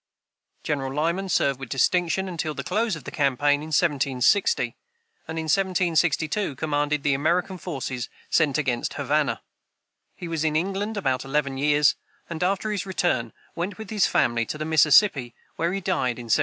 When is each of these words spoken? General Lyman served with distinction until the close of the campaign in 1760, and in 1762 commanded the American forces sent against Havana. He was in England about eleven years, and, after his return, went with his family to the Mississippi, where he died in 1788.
General 0.63 0.91
Lyman 0.91 1.29
served 1.29 1.59
with 1.59 1.69
distinction 1.69 2.27
until 2.27 2.55
the 2.55 2.63
close 2.63 2.95
of 2.95 3.03
the 3.03 3.11
campaign 3.11 3.61
in 3.61 3.67
1760, 3.67 4.75
and 5.27 5.37
in 5.37 5.43
1762 5.43 6.55
commanded 6.55 7.03
the 7.03 7.13
American 7.13 7.59
forces 7.59 8.09
sent 8.27 8.57
against 8.57 8.95
Havana. 8.95 9.43
He 10.15 10.27
was 10.27 10.43
in 10.43 10.55
England 10.55 10.97
about 10.97 11.23
eleven 11.23 11.55
years, 11.59 11.97
and, 12.27 12.41
after 12.41 12.71
his 12.71 12.87
return, 12.87 13.31
went 13.53 13.77
with 13.77 13.91
his 13.91 14.07
family 14.07 14.43
to 14.47 14.57
the 14.57 14.65
Mississippi, 14.65 15.35
where 15.55 15.71
he 15.71 15.79
died 15.81 16.17
in 16.17 16.23
1788. 16.25 16.39